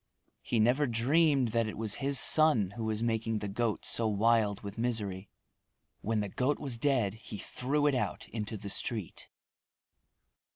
[0.41, 4.61] He never dreamed that it was his son who was making the goat so wild
[4.61, 5.29] with misery.
[6.01, 9.27] When the goat was dead he threw it out into the street.